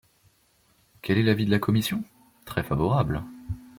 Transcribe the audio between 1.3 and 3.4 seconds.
de la commission? Très favorable.